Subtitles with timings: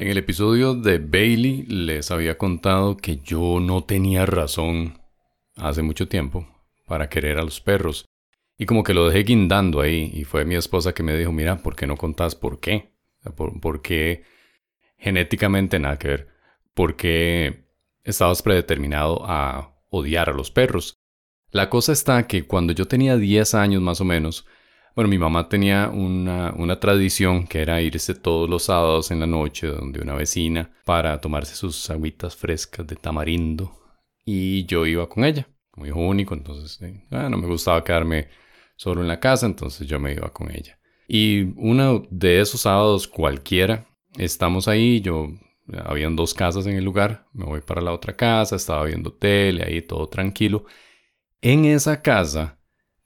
[0.00, 5.00] En el episodio de Bailey les había contado que yo no tenía razón
[5.56, 6.46] hace mucho tiempo
[6.86, 8.04] para querer a los perros.
[8.56, 10.12] Y como que lo dejé guindando ahí.
[10.14, 12.92] Y fue mi esposa que me dijo, mira, ¿por qué no contás por qué?
[13.34, 14.22] ¿Por, qué
[14.98, 16.28] genéticamente nada que ver?
[16.74, 17.64] ¿Por qué
[18.04, 20.96] estabas predeterminado a odiar a los perros?
[21.50, 24.46] La cosa está que cuando yo tenía 10 años más o menos,
[24.98, 29.28] bueno, mi mamá tenía una, una, tradición que era irse todos los sábados en la
[29.28, 33.78] noche donde una vecina para tomarse sus agüitas frescas de tamarindo
[34.24, 36.80] y yo iba con ella como hijo único, entonces
[37.12, 38.26] no me gustaba quedarme
[38.74, 40.80] solo en la casa, entonces yo me iba con ella.
[41.06, 43.86] Y uno de esos sábados cualquiera,
[44.16, 45.28] estamos ahí, yo
[45.84, 49.62] habían dos casas en el lugar, me voy para la otra casa, estaba viendo tele,
[49.62, 50.64] ahí todo tranquilo.
[51.40, 52.57] En esa casa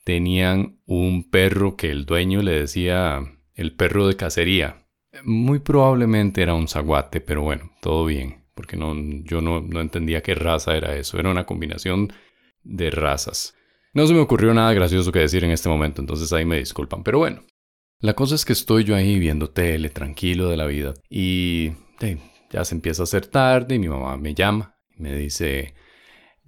[0.04, 3.20] tenían un perro que el dueño le decía
[3.54, 4.86] el perro de cacería.
[5.24, 10.22] Muy probablemente era un zaguate, pero bueno, todo bien, porque no, yo no, no entendía
[10.22, 11.18] qué raza era eso.
[11.18, 12.12] Era una combinación
[12.62, 13.54] de razas.
[13.94, 17.02] No se me ocurrió nada gracioso que decir en este momento, entonces ahí me disculpan.
[17.02, 17.42] Pero bueno,
[17.98, 20.94] la cosa es que estoy yo ahí viendo tele, tranquilo de la vida.
[21.10, 21.72] Y
[22.50, 25.74] ya se empieza a hacer tarde y mi mamá me llama y me dice,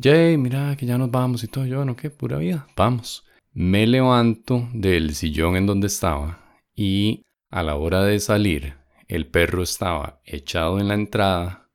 [0.03, 1.67] Jay, mira que ya nos vamos y todo.
[1.67, 3.23] Yo, no, qué pura vida, vamos.
[3.57, 8.75] Me levanto del sillón en donde estaba y a la hora de salir,
[9.07, 11.69] el perro estaba echado en la entrada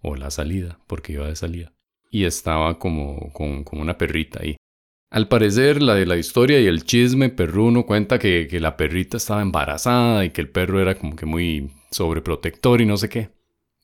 [0.00, 1.74] o la salida, porque iba de salida
[2.10, 4.56] y estaba como con, una perrita ahí.
[5.10, 9.42] Al parecer, la de la historia y el chisme perruno cuenta que, la perrita estaba
[9.42, 13.28] embarazada y que el perro era como que muy sobreprotector y no sé qué.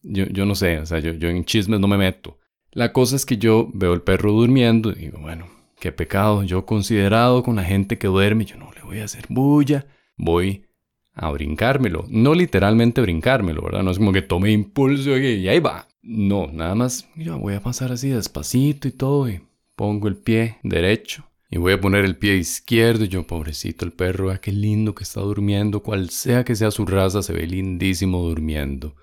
[0.03, 2.39] Yo, yo no sé, o sea, yo, yo en chismes no me meto.
[2.71, 6.67] La cosa es que yo veo el perro durmiendo y digo, bueno, qué pecado, yo
[6.67, 10.67] considerado con la gente que duerme, yo no le voy a hacer bulla, voy
[11.15, 12.07] a brincármelo.
[12.09, 13.83] No literalmente brincármelo, ¿verdad?
[13.83, 15.89] No es como que tome impulso y ahí va.
[16.03, 19.41] No, nada más, mira, voy a pasar así despacito y todo y
[19.75, 23.93] pongo el pie derecho y voy a poner el pie izquierdo y yo, pobrecito el
[23.93, 27.47] perro, ah, qué lindo que está durmiendo, cual sea que sea su raza, se ve
[27.47, 28.95] lindísimo durmiendo.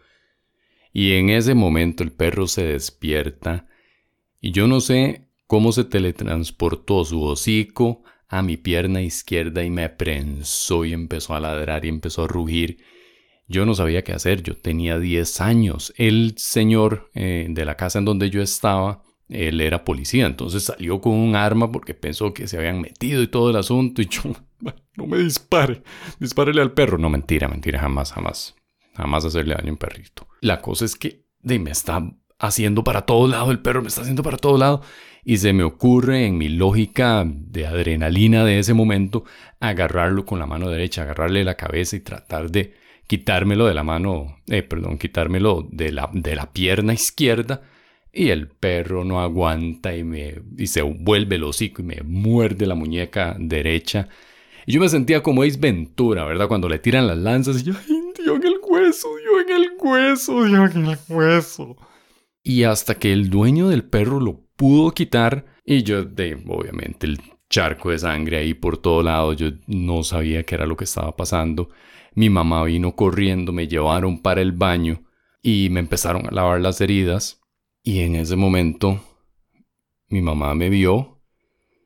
[0.91, 3.67] Y en ese momento el perro se despierta
[4.39, 9.87] y yo no sé cómo se teletransportó su hocico a mi pierna izquierda y me
[9.87, 12.79] prensó y empezó a ladrar y empezó a rugir
[13.47, 15.93] yo no sabía qué hacer, yo tenía 10 años.
[15.95, 20.99] El señor eh, de la casa en donde yo estaba, él era policía, entonces salió
[20.99, 24.23] con un arma porque pensó que se habían metido y todo el asunto y yo,
[24.95, 25.83] no me dispare,
[26.19, 26.97] dispárele al perro.
[26.97, 28.55] No, mentira, mentira, jamás, jamás,
[28.95, 30.27] jamás hacerle daño a un perrito.
[30.41, 32.01] La cosa es que de, me está
[32.43, 34.81] haciendo para todo lado, el perro me está haciendo para todo lado.
[35.23, 39.23] Y se me ocurre en mi lógica de adrenalina de ese momento
[39.61, 42.73] agarrarlo con la mano derecha, agarrarle la cabeza y tratar de
[43.07, 47.61] quitármelo de la mano, eh, perdón, quitármelo de la, de la pierna izquierda
[48.11, 52.65] y el perro no aguanta y, me, y se vuelve el hocico y me muerde
[52.65, 54.09] la muñeca derecha.
[54.65, 56.49] Y yo me sentía como Ace Ventura, ¿verdad?
[56.49, 59.71] Cuando le tiran las lanzas y yo, ¡ay, dio en el hueso, dio en el
[59.79, 61.77] hueso, dio en el hueso!
[62.43, 67.19] Y hasta que el dueño del perro lo pudo quitar y yo, de, obviamente, el
[67.49, 71.15] charco de sangre ahí por todo lado, yo no sabía qué era lo que estaba
[71.15, 71.69] pasando.
[72.15, 75.03] Mi mamá vino corriendo, me llevaron para el baño
[75.41, 77.41] y me empezaron a lavar las heridas.
[77.81, 79.01] Y en ese momento
[80.09, 81.21] mi mamá me vio,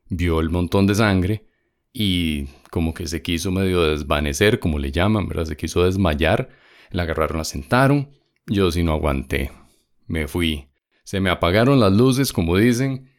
[0.09, 1.45] vio el montón de sangre
[1.93, 5.45] y como que se quiso medio desvanecer, como le llaman, ¿verdad?
[5.45, 6.49] Se quiso desmayar.
[6.91, 8.11] La agarraron, la sentaron.
[8.45, 9.51] Yo sí no aguanté.
[10.07, 10.67] Me fui.
[11.03, 13.09] Se me apagaron las luces, como dicen.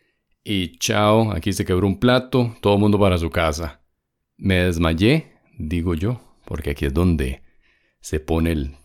[0.44, 3.82] Y chao, aquí se quebró un plato, todo el mundo para su casa.
[4.36, 7.42] Me desmayé, digo yo porque aquí es donde
[8.00, 8.76] se pone el...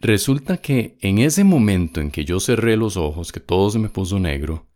[0.00, 3.90] Resulta que en ese momento en que yo cerré los ojos, que todo se me
[3.90, 4.66] puso negro,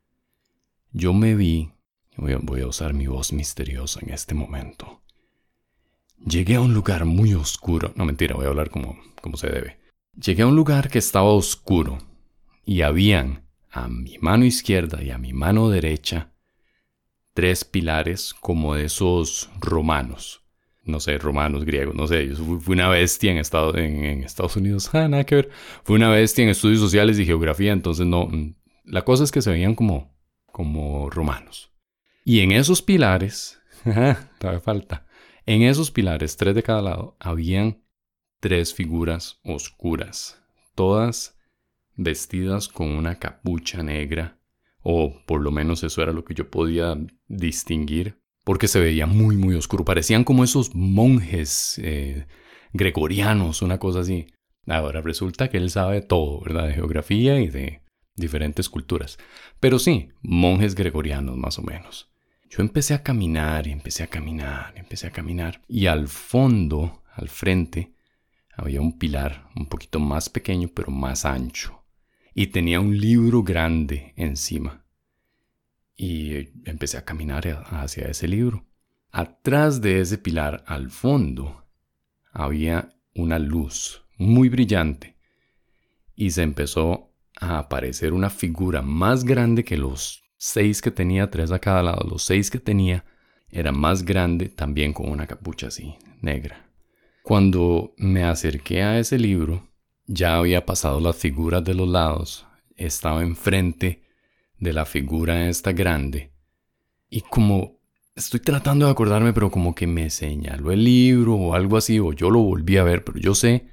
[0.93, 1.71] yo me vi,
[2.17, 5.01] voy a, usar mi voz misteriosa en este momento,
[6.27, 9.78] llegué a un lugar muy oscuro, no mentira, voy a hablar como, como se debe,
[10.21, 11.99] llegué a un lugar que estaba oscuro
[12.65, 16.33] y habían a mi mano izquierda y a mi mano derecha
[17.35, 20.43] tres pilares como de esos romanos.
[20.83, 22.35] No sé, romanos, griegos, no sé.
[22.35, 24.91] fui una bestia en, Estados Unidos.
[24.95, 25.51] Ah, nada que ver.
[25.85, 28.27] Fui una bestia en estudios sociales y geografía, entonces no.
[28.27, 28.55] Mm,
[28.85, 30.17] la cosa es que se veían como,
[30.47, 31.71] como romanos.
[32.25, 33.61] Y en esos pilares,
[34.39, 35.07] todavía falta.
[35.45, 37.83] En esos pilares, tres de cada lado, habían
[38.41, 40.43] tres figuras oscuras,
[40.75, 41.37] todas
[41.95, 44.39] vestidas con una capucha negra
[44.83, 46.97] o por lo menos eso era lo que yo podía
[47.27, 49.85] distinguir, porque se veía muy, muy oscuro.
[49.85, 52.27] Parecían como esos monjes eh,
[52.73, 54.29] gregorianos, una cosa así.
[54.67, 56.69] Ahora resulta que él sabe todo, ¿verdad?
[56.69, 57.83] De geografía y de
[58.15, 59.19] diferentes culturas.
[59.61, 62.11] Pero sí, monjes gregorianos más o menos.
[62.49, 65.61] Yo empecé a caminar y empecé a caminar, y empecé a caminar.
[65.69, 67.93] Y al fondo, al frente,
[68.59, 71.85] había un pilar un poquito más pequeño pero más ancho.
[72.35, 74.85] Y tenía un libro grande encima.
[75.97, 78.67] Y empecé a caminar hacia ese libro.
[79.11, 81.67] Atrás de ese pilar, al fondo,
[82.33, 85.17] había una luz muy brillante
[86.15, 91.53] y se empezó a aparecer una figura más grande que los seis que tenía, tres
[91.53, 93.05] a cada lado, los seis que tenía,
[93.51, 96.68] era más grande también con una capucha así, negra.
[97.29, 99.69] Cuando me acerqué a ese libro,
[100.07, 104.01] ya había pasado las figuras de los lados, estaba enfrente
[104.59, 106.33] de la figura esta grande,
[107.11, 107.83] y como
[108.17, 112.15] estoy tratando de acordarme, pero como que me señaló el libro o algo así, o
[112.15, 113.67] yo lo volví a ver, pero yo sé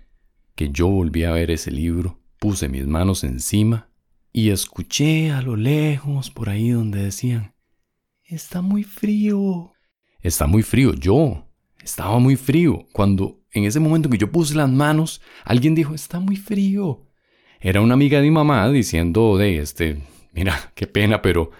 [0.56, 3.88] que yo volví a ver ese libro, puse mis manos encima
[4.34, 7.56] y escuché a lo lejos por ahí donde decían,
[8.26, 9.72] está muy frío.
[10.20, 11.46] Está muy frío, yo.
[11.86, 12.88] Estaba muy frío.
[12.94, 17.08] Cuando en ese momento que yo puse las manos, alguien dijo, está muy frío.
[17.60, 19.98] Era una amiga de mi mamá diciendo, de este,
[20.34, 21.52] mira, qué pena, pero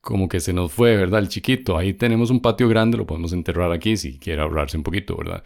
[0.00, 1.20] como que se nos fue, ¿verdad?
[1.20, 1.76] El chiquito.
[1.76, 5.44] Ahí tenemos un patio grande, lo podemos enterrar aquí si quiere ahorrarse un poquito, ¿verdad?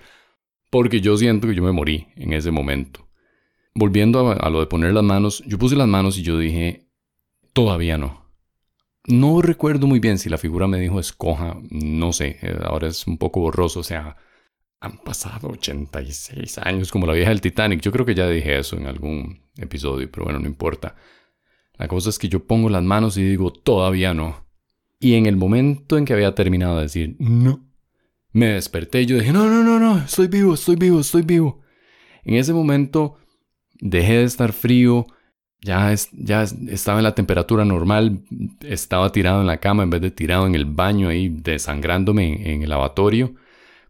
[0.70, 3.08] porque yo siento que yo me morí en ese momento.
[3.74, 6.88] Volviendo a, lo de poner las manos, yo puse las manos y yo dije,
[7.52, 8.30] todavía no.
[9.06, 13.06] No recuerdo muy bien si la figura me dijo escoja, no sé, eh, ahora es
[13.06, 14.16] un poco borroso, o sea,
[14.80, 17.80] han pasado 86 años como la vieja del Titanic.
[17.80, 20.96] Yo creo que ya dije eso en algún episodio, pero bueno, no importa.
[21.74, 24.46] La cosa es que yo pongo las manos y digo, todavía no.
[24.98, 27.70] Y en el momento en que había terminado de decir, no,
[28.32, 31.62] me desperté y yo dije, no, no, no, no, estoy vivo, estoy vivo, estoy vivo.
[32.24, 33.16] En ese momento
[33.80, 35.06] dejé de estar frío,
[35.62, 38.22] ya, ya estaba en la temperatura normal,
[38.60, 42.62] estaba tirado en la cama en vez de tirado en el baño ahí desangrándome en,
[42.62, 43.34] el lavatorio,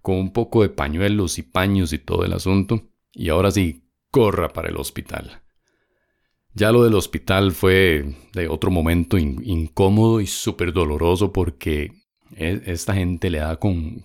[0.02, 2.82] con un poco de pañuelos y paños y todo el asunto.
[3.12, 5.43] Y ahora sí, corra para el hospital.
[6.55, 11.93] Ya lo del hospital fue de otro momento incómodo y súper doloroso porque
[12.37, 14.02] e, esta gente le da con,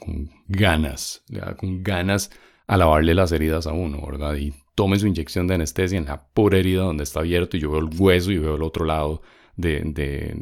[0.48, 2.32] ganas, le da con ganas
[2.68, 4.36] a lavarle las heridas a uno, ¿verdad?
[4.36, 7.72] Y tome su inyección de anestesia en la pura herida donde está abierto y yo
[7.72, 9.22] veo el hueso y veo el otro lado
[9.56, 9.82] de,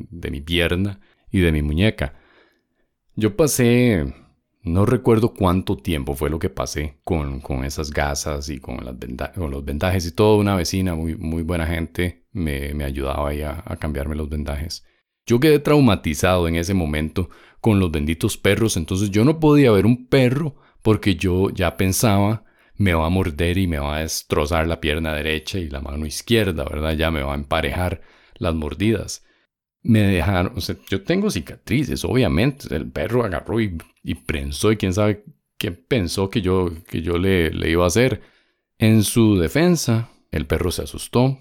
[0.09, 0.99] de, mi pierna
[1.31, 2.15] y de mi muñeca.
[3.15, 4.13] Yo pasé,
[4.63, 8.95] no recuerdo cuánto tiempo fue lo que pasé con, con esas gasas y con, las
[9.31, 10.37] con los vendajes y todo.
[10.37, 14.85] Una vecina muy, muy buena gente me, me ayudaba ahí a, a cambiarme los vendajes.
[15.25, 17.29] Yo quedé traumatizado en ese momento
[17.61, 22.43] con los benditos perros, entonces yo no podía ver un perro porque yo ya pensaba
[22.75, 26.05] me va a morder y me va a destrozar la pierna derecha y la mano
[26.05, 26.93] izquierda, ¿verdad?
[26.93, 28.01] Ya me va a emparejar
[28.35, 29.25] las mordidas.
[29.83, 30.59] Me dejaron, o
[30.89, 32.73] yo tengo cicatrices, obviamente.
[32.75, 35.23] El perro agarró y, y prensó y quién sabe
[35.57, 38.21] qué pensó que yo, que yo le, le iba a hacer.
[38.77, 41.37] En su defensa, el perro se asustó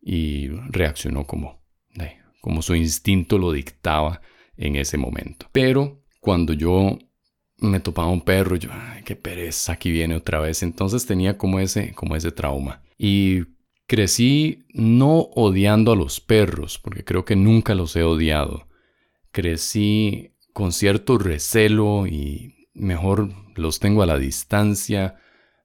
[0.00, 1.62] y reaccionó como,
[2.40, 4.20] como su instinto lo dictaba
[4.56, 5.46] en ese momento.
[5.52, 6.98] Pero cuando yo
[7.58, 10.62] me topaba un perro, yo, ay, qué pereza, aquí viene otra vez.
[10.62, 12.82] Entonces tenía como ese, como ese trauma.
[12.98, 13.42] Y
[13.92, 18.66] crecí no odiando a los perros, porque creo que nunca los he odiado.
[19.32, 25.16] Crecí con cierto recelo y mejor los tengo a la distancia,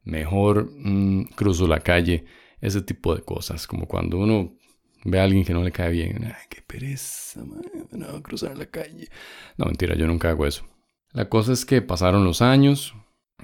[0.03, 2.25] mejor mm, cruzo la calle,
[2.60, 4.57] ese tipo de cosas, como cuando uno
[5.05, 6.25] ve a alguien que no le cae bien.
[6.25, 9.07] Ay, qué pereza, man, no, cruzar la calle.
[9.55, 10.65] No, mentira, yo nunca hago eso.
[11.13, 12.93] La cosa es que pasaron los años.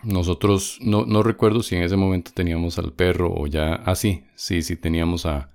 [0.02, 3.76] Nosotros, no, recuerdo si en ese momento teníamos al perro o ya.
[3.86, 5.52] Ah, sí, sí, sí, teníamos a,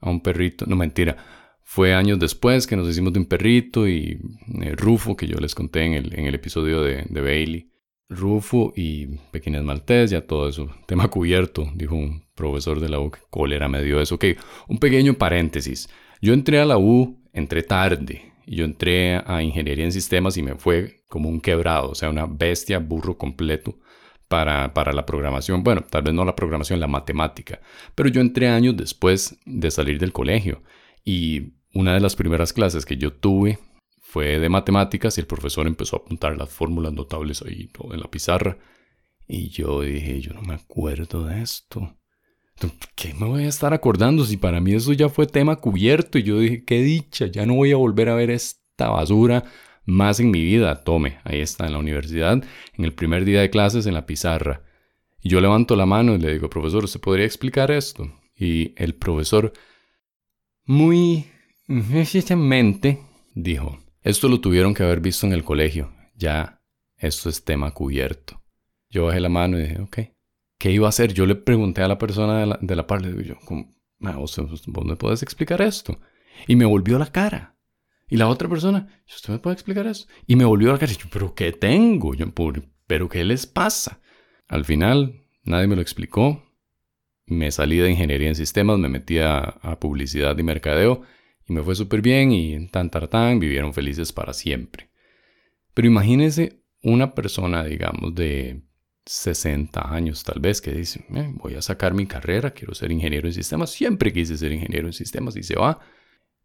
[0.00, 0.66] a un perrito.
[0.66, 1.16] No, mentira.
[1.62, 4.20] Fue años después que nos hicimos de un perrito y
[4.60, 7.72] eh, Rufo, que yo les conté en el, en el episodio de, de Bailey.
[8.10, 10.68] Rufo y Pequeñas Maltés, ya todo eso.
[10.86, 14.16] Tema cubierto, dijo un profesor de la U, que cólera me dio eso.
[14.16, 14.24] Ok,
[14.68, 15.88] un pequeño paréntesis.
[16.20, 18.31] Yo entré a la U, entré tarde.
[18.46, 22.26] Yo entré a Ingeniería en Sistemas y me fue como un quebrado, o sea, una
[22.26, 23.78] bestia, burro completo
[24.28, 25.62] para, para la programación.
[25.62, 27.60] Bueno, tal vez no la programación, la matemática.
[27.94, 30.62] Pero yo entré años después de salir del colegio.
[31.04, 33.58] Y una de las primeras clases que yo tuve
[34.00, 38.10] fue de matemáticas y el profesor empezó a apuntar las fórmulas notables ahí en la
[38.10, 38.58] pizarra.
[39.26, 41.96] Y yo dije, yo no me acuerdo de esto.
[42.94, 46.18] ¿Qué me voy a estar acordando si para mí eso ya fue tema cubierto?
[46.18, 49.44] Y yo dije, qué dicha, ya no voy a volver a ver esta basura
[49.84, 50.84] más en mi vida.
[50.84, 52.42] Tome, ahí está en la universidad,
[52.74, 54.62] en el primer día de clases en la pizarra.
[55.20, 58.12] Y yo levanto la mano y le digo, profesor, ¿usted podría explicar esto?
[58.36, 59.52] Y el profesor,
[60.64, 61.26] muy
[61.68, 63.00] eficientemente,
[63.34, 66.60] dijo, esto lo tuvieron que haber visto en el colegio, ya
[66.96, 68.42] esto es tema cubierto.
[68.90, 69.98] Yo bajé la mano y dije, ok,
[70.62, 71.12] ¿qué iba a hacer?
[71.12, 73.34] Yo le pregunté a la persona de la, de la parte, yo,
[73.98, 75.98] ¿vos, ¿vos me puedes explicar esto?
[76.46, 77.56] Y me volvió la cara.
[78.08, 80.06] Y la otra persona, ¿usted me puede explicar eso?
[80.24, 80.92] Y me volvió la cara.
[80.92, 82.14] Y yo, ¿pero qué tengo?
[82.14, 82.26] Yo,
[82.86, 84.00] ¿pero qué les pasa?
[84.46, 86.44] Al final, nadie me lo explicó.
[87.26, 91.02] Me salí de ingeniería en sistemas, me metí a, publicidad y mercadeo
[91.44, 94.90] y me fue súper bien y tan tartán vivieron felices para siempre.
[95.74, 98.62] Pero imagínense una persona, digamos, de
[99.06, 103.28] 60 años tal vez, que dice, eh, voy a sacar mi carrera, quiero ser ingeniero
[103.28, 105.80] en sistemas, siempre quise ser ingeniero en sistemas y se va.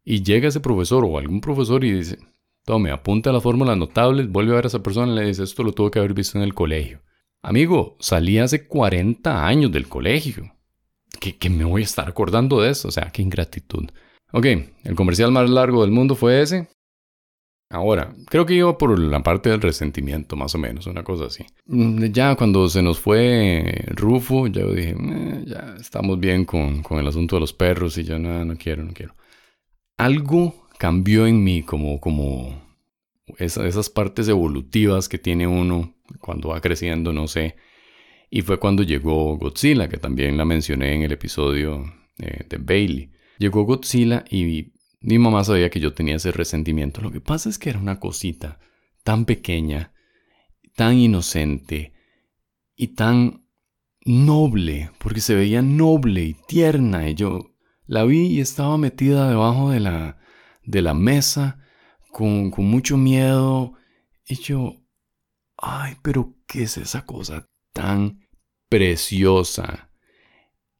[0.04, 2.18] Y llega ese profesor o algún profesor y dice,
[2.66, 5.64] tome, apunta las fórmulas notables, vuelve a ver a esa persona y le dice, esto
[5.64, 7.02] lo tuvo que haber visto en el colegio.
[7.42, 10.52] Amigo, salí hace 40 años del colegio.
[11.20, 12.90] ¿Qué, me voy a estar acordando de eso?
[12.90, 13.90] O sea, qué ingratitud.
[14.34, 14.46] Ok,
[14.84, 16.68] el comercial más largo del mundo fue ese.
[17.70, 21.46] Ahora, creo que iba por la parte del resentimiento, más o menos, una cosa así.
[21.66, 27.08] Mm, ya cuando se nos fue Rufo, ya dije, eh, ya estamos bien con, el
[27.08, 29.16] asunto de los perros y yo no, no quiero, no quiero.
[29.98, 32.62] Algo cambió en mí, como, como
[33.38, 37.56] esas partes evolutivas que tiene uno cuando va creciendo, no sé.
[38.30, 41.84] Y fue cuando llegó Godzilla, que también la mencioné en el episodio
[42.20, 43.12] eh, de Bailey.
[43.38, 44.74] Llegó Godzilla y
[45.08, 47.00] mi mamá sabía que yo tenía ese resentimiento.
[47.00, 48.60] Lo que pasa es que era una cosita
[49.06, 49.94] tan pequeña,
[50.76, 51.94] tan inocente
[52.76, 53.48] y tan
[54.04, 57.10] noble, porque se veía noble y tierna.
[57.10, 60.20] Y yo la vi y estaba metida debajo de la,
[60.66, 61.64] de la mesa
[62.12, 63.76] con, con mucho miedo.
[64.28, 64.76] Y yo,
[65.56, 68.28] ay, pero ¿qué es esa cosa tan
[68.68, 69.90] preciosa?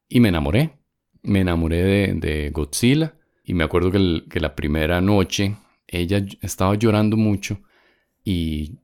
[0.10, 0.82] Y me enamoré.
[1.24, 3.17] Me enamoré de, de Godzilla
[3.48, 5.56] y me acuerdo que, la primera noche
[5.88, 7.62] ella estaba llorando mucho
[8.22, 8.76] y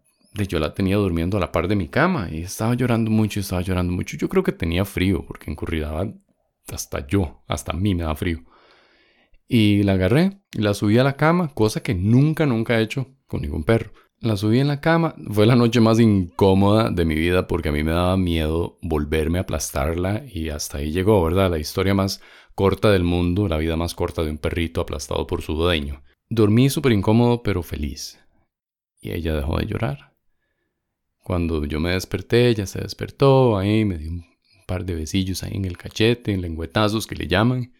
[0.48, 3.62] yo la tenía durmiendo a la par de mi cama y estaba llorando mucho, estaba
[3.62, 4.16] llorando mucho.
[4.16, 5.58] Yo creo que tenía frío porque en
[6.72, 8.40] hasta yo, hasta mí me da frío.
[9.50, 13.18] Y la agarré y la subí a la cama, cosa que nunca, nunca he hecho
[13.28, 13.92] con ningún perro.
[14.24, 15.16] La subí en la cama.
[15.32, 19.38] Fue la noche más incómoda de mi vida porque a mí me daba miedo volverme
[19.38, 21.52] a aplastarla y hasta ahí llegó, ¿verdad?
[21.52, 22.22] La historia más
[22.56, 26.04] corta del mundo, la vida más corta de un perrito aplastado por su dueño.
[26.30, 28.18] Dormí súper incómodo pero feliz.
[29.02, 30.16] Y ella dejó de llorar.
[31.22, 34.26] Cuando yo me desperté, ella se despertó, ahí me dio un
[34.66, 37.74] par de besillos ahí en el cachete, en lengüetazos que le llaman.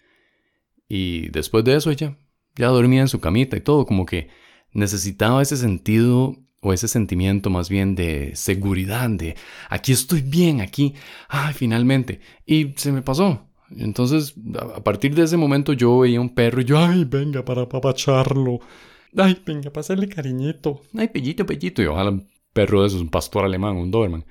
[0.90, 2.18] Y después de eso ella
[2.58, 4.43] ya dormía en su camita y todo, como que
[4.74, 9.36] necesitaba ese sentido o ese sentimiento más bien de seguridad, de
[9.70, 10.94] aquí estoy bien, aquí,
[11.28, 12.22] ay, finalmente.
[12.46, 13.48] Y se me pasó.
[13.78, 14.36] Entonces,
[14.76, 18.60] a partir de ese momento yo veía un perro y yo, ay, venga, para papacharlo.
[19.18, 20.82] Ay, venga, para hacerle cariñito.
[20.98, 21.82] Ay, pellito, pellito.
[21.82, 24.26] Y ojalá un perro de esos, un pastor alemán, un Doberman.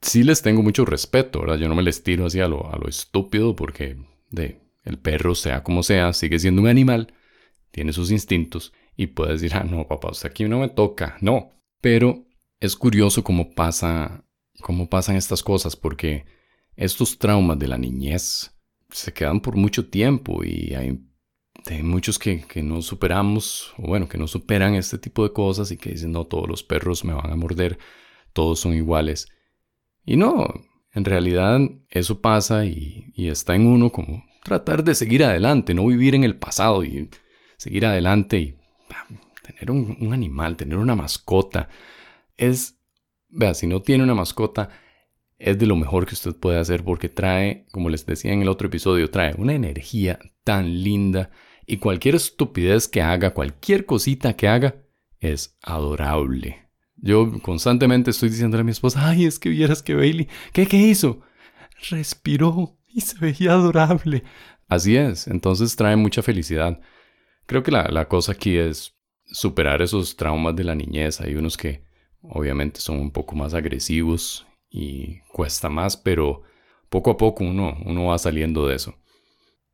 [0.00, 1.58] Sí les tengo mucho respeto, ¿verdad?
[1.58, 3.96] Yo no me les tiro así a lo, a lo estúpido porque
[4.30, 7.14] de, el perro, sea como sea, sigue siendo un animal,
[7.70, 11.16] tiene sus instintos y puede decir, ah, no, papá, usted aquí no me toca.
[11.20, 11.50] No.
[11.80, 12.24] Pero
[12.60, 14.24] es curioso cómo pasa,
[14.60, 16.24] cómo pasan estas cosas porque
[16.76, 18.54] estos traumas de la niñez
[18.90, 21.00] se quedan por mucho tiempo y hay,
[21.82, 25.90] muchos que, no superamos, o bueno, que no superan este tipo de cosas y que
[25.90, 27.78] dicen, no, todos los perros me van a morder,
[28.32, 29.28] todos son iguales.
[30.04, 30.46] Y no,
[30.92, 36.14] en realidad eso pasa y, está en uno como tratar de seguir adelante, no vivir
[36.14, 37.10] en el pasado y
[37.56, 38.56] seguir adelante y
[39.42, 41.68] tener un, animal, tener una mascota.
[42.36, 42.78] Es,
[43.28, 44.70] vea, si no tiene una mascota,
[45.38, 48.48] es de lo mejor que usted puede hacer porque trae, como les decía en el
[48.48, 51.30] otro episodio, trae una energía tan linda
[51.66, 54.76] y cualquier estupidez que haga, cualquier cosita que haga,
[55.20, 56.68] es adorable.
[56.96, 60.76] Yo constantemente estoy diciéndole a mi esposa, ay, es que vieras que Bailey, ¿qué, qué
[60.76, 61.20] hizo?
[61.90, 64.22] Respiró y se veía adorable.
[64.68, 66.80] Así es, entonces trae mucha felicidad.
[67.46, 71.20] Creo que la, la cosa aquí es superar esos traumas de la niñez.
[71.20, 71.84] Hay unos que
[72.22, 76.42] obviamente son un poco más agresivos y cuesta más, pero
[76.88, 78.94] poco a poco uno, uno va saliendo de eso.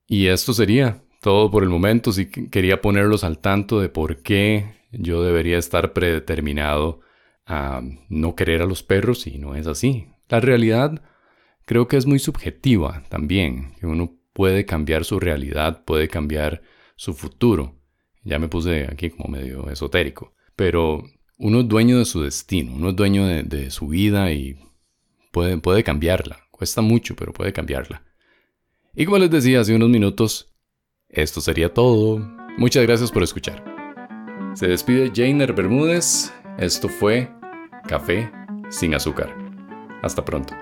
[0.06, 2.12] Y esto sería todo por el momento.
[2.12, 7.00] Si quería ponerlos al tanto de por qué yo debería estar predeterminado
[7.46, 10.08] a no querer a los perros y no es así.
[10.28, 11.02] La realidad
[11.64, 16.62] creo que es muy subjetiva también, que uno puede cambiar su realidad, puede cambiar
[17.00, 17.80] su futuro.
[18.24, 21.02] Ya me puse aquí como medio esotérico, pero
[21.38, 24.58] uno es dueño de su destino, uno es dueño de, su vida y
[25.32, 26.40] puede, puede cambiarla.
[26.50, 28.02] Cuesta mucho, pero puede cambiarla.
[28.94, 30.52] Y como les decía hace unos minutos,
[31.08, 32.18] esto sería todo.
[32.58, 33.64] Muchas gracias por escuchar.
[34.52, 36.30] Se despide Jainer Bermúdez.
[36.58, 37.30] Esto fue
[37.88, 38.30] Café
[38.68, 39.34] sin azúcar.
[40.02, 40.54] Hasta pronto.